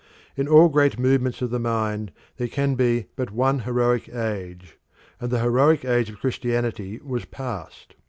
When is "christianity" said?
6.21-6.99